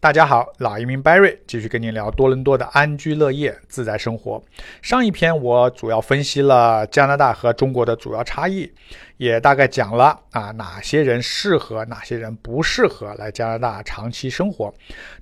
[0.00, 4.40] 大家好，老移民 Barry 继续跟您聊多伦多的安居乐业、自在生活。
[4.80, 8.72] 上一篇我主要分析了加拿大和中国的主要差异，
[9.16, 14.72] 也大概讲了啊哪些人适合，哪些人不适合来加拿大长期生活。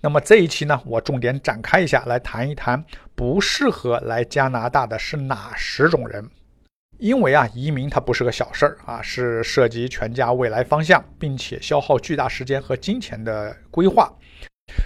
[0.03, 2.85] 那么这一期呢，我重点展开一下，来谈一谈
[3.15, 6.23] 不适合来加拿大的是哪十种人。
[6.99, 14.13] 因为啊，移民它不是个小事儿啊，是涉及全家未来方向，并且消耗巨大时间和金钱的规划。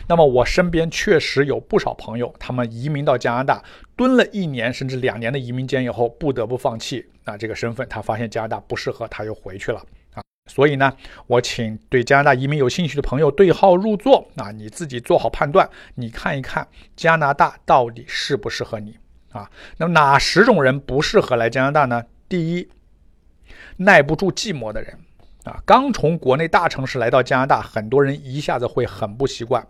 [0.09, 3.63] 那么我身边确实有不少朋友，他们移民到加拿大，
[3.97, 9.81] 蹲了一年甚至两年的移民监以后，不得不放弃啊这个身份，他发现加拿大不适合，他又回去了
[10.15, 10.23] 啊。
[10.51, 10.93] 所以呢，
[11.29, 16.67] 我请对加拿大移民有兴趣的朋友对号入座啊，你自己做好判断，你看一看
[16.97, 18.99] 加拿大到底适不适合你
[19.31, 19.49] 啊？
[19.77, 22.05] 那么哪十种人不适合来加拿大呢？
[22.29, 22.69] 第一，
[23.77, 24.99] 耐不住寂寞的人。
[25.45, 29.67] 啊，刚从国内大城市来到加拿大，很多人一下子会很不习惯。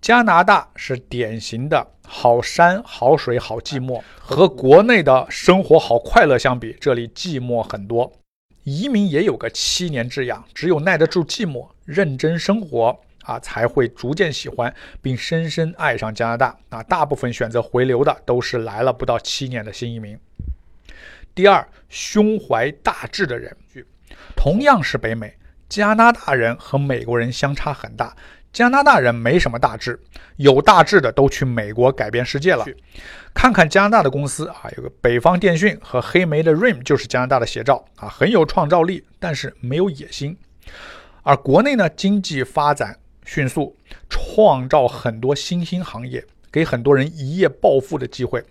[0.00, 8.10] 加拿大是典型的好山好水好寂寞，和国内的生活好快乐相比，这里寂寞很多。
[8.64, 16.58] 移民也有个七年之痒，只有耐得住寂寞，认真生活啊，才会逐渐喜欢并深深爱上加拿大。
[16.68, 20.18] 啊，大部分选择回流的都是来了不到七年的新移民。
[21.34, 23.56] 第二，胸怀大志的人。
[24.36, 25.36] 同样是北美，
[25.68, 28.16] 加拿大人和美国人相差很大。
[28.52, 30.00] 加拿大人没什么大志，
[30.34, 32.66] 有大志的都去美国改变世界了。
[33.32, 40.36] 看看加拿大的公司啊，有个北方电讯和黑莓的 RIM 就是加拿大的写照啊，很有创造力，但是没有野心。
[41.22, 43.76] 而国内呢，经济发展迅速，
[44.08, 48.42] 创造很多新兴行业，给很多人一夜暴富的机会。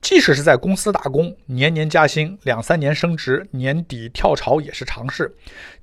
[0.00, 5.34] 即使是在公司打工，年年加薪，两三年升职，年底跳槽也是常事。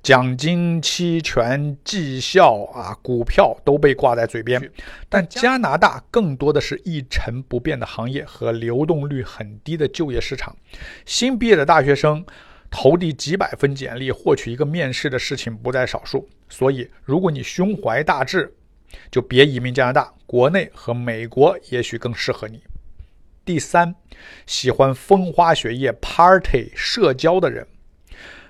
[0.02, 4.72] 奖金、期权、绩效啊，股票都被挂在嘴边。
[5.10, 10.56] 但加拿大更多的是一成不变的行业和流动率很低的就业市场。
[11.04, 12.24] 新毕业的大学生
[12.70, 16.26] 投递几百份简历，获取一个面试的事情不在少数。
[16.48, 18.54] 所以，如果你胸怀大志，
[19.10, 22.62] 就别移民加拿大，国内和美国也许更适合你。
[23.44, 23.94] 第三，
[24.46, 27.66] 喜欢风花雪月、party 社交的人，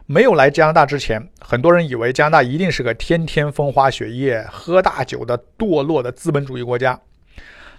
[0.06, 6.98] 没有来加拿大之前，很多人以为加拿大一定是个天天风花雪月、喝大酒的堕落的资本主义国家。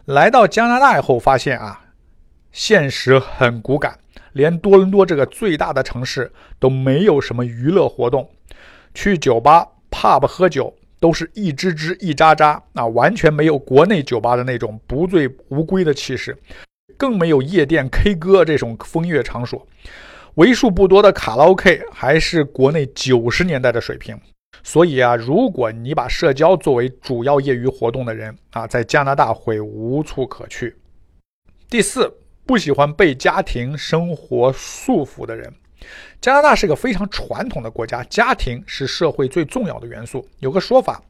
[0.06, 1.86] 来到加拿大以后，发现啊，
[2.52, 3.98] 现实很骨感，
[4.34, 8.30] 连多伦多这个最大的城市都没有什么娱乐活动，
[8.94, 16.38] 去酒吧、pub 喝酒都是一支支、一扎扎，啊，完全没有国内酒吧的那种不醉无归的气势。
[16.98, 19.68] 更没有夜店 K 歌这种风月场所，
[20.36, 24.20] 为数不多的卡拉 OK 还是国内九十年代的水平。
[24.64, 30.76] 所以啊，如果你把社交作为主要业余活动的人啊，在加拿大会无处可去。
[31.70, 32.12] 第四，
[32.46, 35.54] 不喜欢被家庭生活束缚的人。
[36.22, 40.28] 加拿大是个非常传统的国家，家庭是社会最重要的元素。
[40.40, 41.02] 有个说法，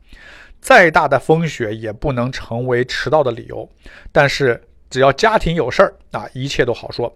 [0.59, 3.69] 再大的风雪也不能成为迟到的理由。
[4.11, 4.63] 但是。
[4.89, 7.13] 只要家庭有事儿啊，一切都好说。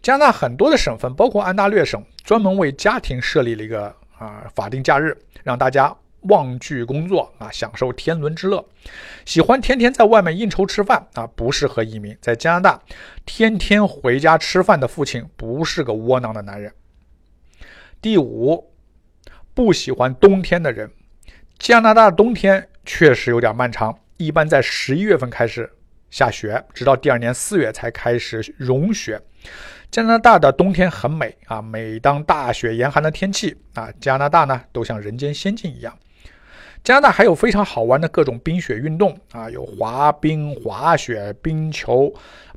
[0.00, 5.92] 加拿大很多的省份，包括安大略省，专门为家庭设立了一个啊法定假日，让大家
[6.22, 8.64] 忘记工作啊，享受天伦之乐。
[9.24, 12.16] 喜欢天天在外面应酬吃饭啊，不适合移民。
[12.20, 12.82] 在加拿大，
[13.24, 16.72] 天天回家吃饭的父亲不是个窝囊的男人。
[18.02, 18.72] 第五，
[19.54, 20.90] 不喜欢冬天的人。
[21.58, 25.70] 加拿大冬天确实有点漫长，一般在十一月份开始。
[26.10, 29.22] 下雪，直到第二年四月才开始融雪。
[29.92, 35.96] 加拿大的冬天很美啊，每当大雪严寒的天气啊，加拿大呢都像人间仙境一样。
[36.82, 42.12] 加拿大还有非常好玩的各种冰雪运动啊，有滑冰、滑雪、冰球、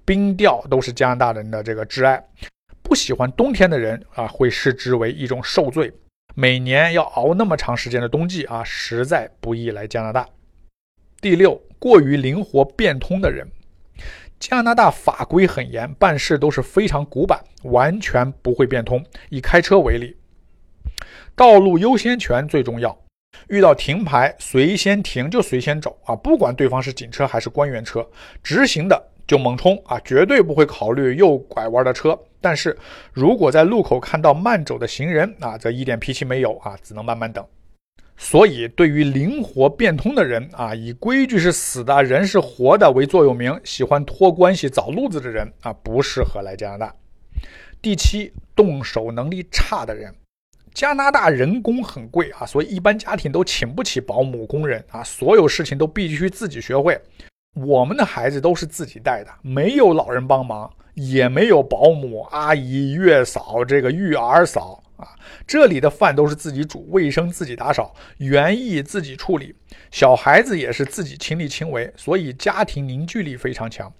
[0.06, 2.24] 冰钓，都是加拿大人的这个挚爱。
[2.82, 5.92] 不喜欢冬天的人啊，会视之为一种受罪。
[6.36, 10.28] 每年要熬那么长时间的冬季啊，实在不宜来加拿大。
[11.22, 11.62] 第六。
[11.84, 13.46] 过于灵活变通的人，
[14.40, 19.06] 加拿大法规很严，办事都是非常古板，完全不会变通。
[19.30, 20.16] 以开车为例，
[21.36, 22.98] 道路优先权最重要，
[23.48, 28.08] 遇到停牌随先停就随先走啊，不管对方是警车还是官员车，
[28.42, 32.18] 直行的就猛冲啊，绝对不会考虑右拐弯的车。
[32.42, 32.78] 但是
[33.14, 37.46] 如果在路口看到慢走的行人啊，则一点脾气没有啊，只能慢慢等。
[38.16, 46.96] 所以，对于灵活变通的人啊，以规矩是死的，人是活的为座右铭，喜欢托关系找路子的人啊，不适合来加拿大。
[47.82, 50.14] 第七，动手能力差的人，
[50.74, 57.00] 加拿大人工很贵啊，所以一般家庭都请不起保姆工人啊，所有事情都必须自己学会。
[57.54, 65.08] 我们的孩子都是自己带的，没有老人帮忙，也没有保姆、阿姨、月嫂、这个育儿嫂啊。
[65.46, 69.54] 这里的饭都是自己煮，卫生自己打扫，园艺自己处理，
[69.92, 73.94] 小孩子也是自己亲力亲为，所以家庭凝聚力非常强。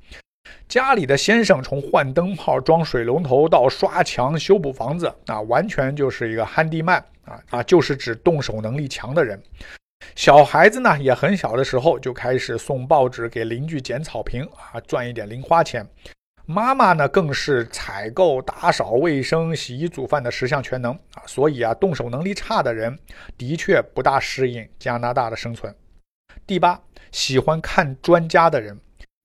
[0.68, 9.42] 家里的先生从换灯泡、装水龙头到刷墙、修补房子啊，完全就是一个 handyman 啊啊，就是指动手能力强的人。
[10.16, 15.88] 小孩子呢，也很小的时候就开始送报纸给邻居捡草坪啊，赚一点零花钱。
[16.46, 21.24] 妈妈呢，更是采购、打扫卫生、洗衣煮饭的十项全能啊。
[21.26, 23.00] 所以啊，动手能力差的人
[23.38, 25.74] 的确不大适应加拿大的生存。
[26.46, 28.78] 第八，喜欢看专家的人。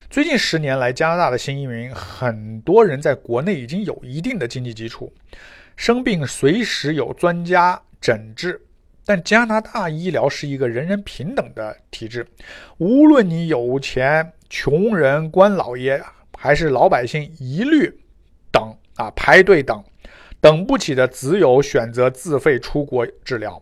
[0.09, 5.13] 最近十年来，加拿大的新移民很多人在国内已经有一定的经济基础，
[5.75, 8.59] 生病随时有专家诊治。
[9.05, 12.25] 但加拿大医疗是一个人人平等的体制，
[12.79, 16.01] 无论你有钱、穷人、官老爷
[16.35, 17.95] 还是老百姓，一律
[18.51, 19.83] 等啊排队等，
[20.41, 23.61] 等不起的只有选择自费出国治疗。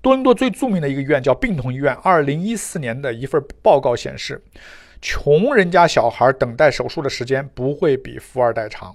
[0.00, 4.40] 多伦多最著名的一个医院叫病童医院，二零一四年的一份报告显示，
[5.08, 8.92] 穷人家小孩等待手术的时间不会比富二代长。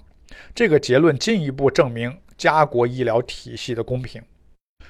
[0.54, 4.20] 这个结论进一步证明家国医疗体系的公平。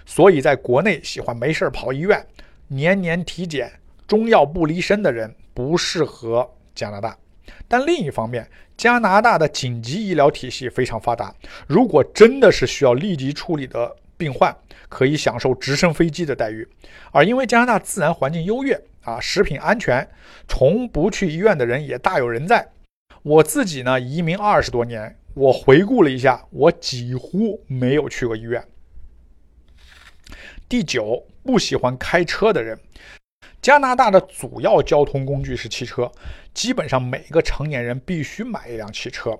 [0.05, 2.27] 所以，在国内喜欢没事跑医院、
[2.67, 3.71] 年年体检、
[4.05, 7.17] 中药不离身的人不适合加拿大。
[7.69, 8.45] 但另一方面，
[8.77, 11.33] 加拿大的紧急医疗体系非常发达，
[11.69, 14.57] 如果真的是需要立即处理的病患，
[14.89, 16.69] 可以享受直升飞机的待遇。
[17.11, 20.09] 而因为加拿大自然环境优越啊，食品安全，
[20.47, 22.69] 从不去医院的人也大有人在。
[23.25, 28.65] 我自己呢，移民二十多年，我回顾了一下，我几乎没有去过医院。
[30.69, 32.79] 第九，不喜欢开车的人。
[33.61, 36.11] 加拿大的主要交通工具是汽车，
[36.55, 39.39] 基本上每个成年人必须买一辆汽车。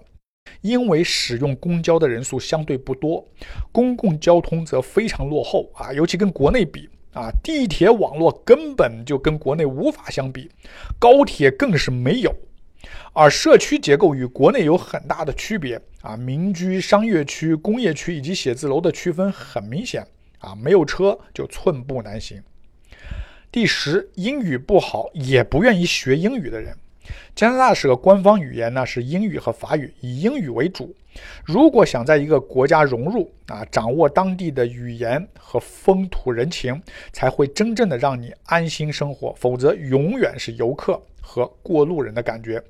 [0.63, 3.29] 因为使用公交的人数相对不多，
[3.71, 10.51] 公共交通则非常落后啊，尤其跟国内比啊，地铁网络根本就跟国内无法相比，
[10.99, 12.35] 高铁更是没有。
[13.13, 20.07] 而社区结构与国内有很大的区别啊，民居、商业区、工业区以及写字楼的区分很明显。
[20.39, 22.43] 啊，没有车就寸步难行。
[23.53, 26.77] 第十，英语不好也不愿意学英语的人。
[27.35, 30.95] 加拿大是个官方语言呢，是英语和法语，以英语为主。
[31.45, 36.81] 如果想在一个国家融入啊，掌握当地的语言和风土人情，
[37.13, 39.35] 才会真正的让你安心生活。
[39.35, 42.63] 否则，永远是游客和过路人的感觉。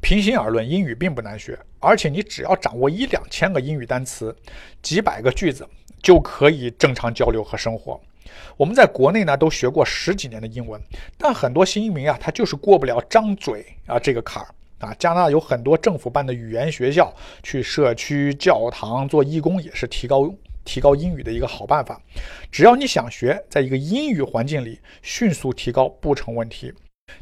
[0.00, 4.34] 平心而论，英语并不难学，而且你只要掌握一两千个英语单词，
[4.80, 5.66] 几百个句子。
[6.02, 8.00] 就可以正常交流和生活。
[8.56, 10.80] 我们在国内呢都学过十几年的英文，
[11.18, 14.48] 但很多新移民啊，他就是过不了张嘴啊这个坎儿
[14.78, 14.94] 啊。
[14.98, 20.32] 加拿大有很多政府办的语言学校，去社区教堂做义工也是提高
[20.64, 22.00] 提高英语的一个好办法。
[22.50, 26.72] 只要你想学，在一个英语环境里迅速提高不成问题。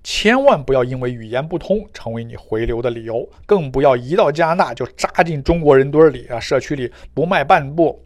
[0.05, 8.05] 千万不要因为语言不通成为你回流的理由，更不要一到加拿大就扎进中国人堆里啊，社区里不迈半步。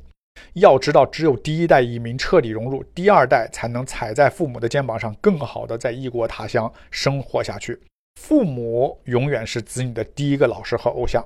[0.55, 7.81] 要知道，只有第一代移民彻底融入，第二代才能踩在父母的肩膀上，更好的在异国他乡生活下去。
[8.21, 11.25] 父母永远是子女的第一个老师和偶像。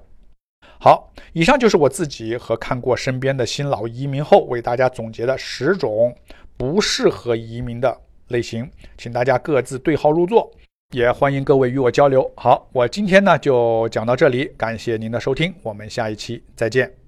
[0.81, 6.15] 好，以上就是我自己和看过身边的新老移民后为大家总结的十种
[6.57, 10.51] 不适合移民的类型，请大家各自对号入座，
[10.93, 12.31] 也欢迎各位与我交流。
[12.37, 17.08] 好，我今天呢就讲到这里，感谢您的收听，我们下一期再见。